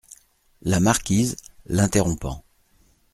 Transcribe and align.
La 0.63 0.79
Marquise, 0.79 1.35
l’interrompant. 1.67 2.43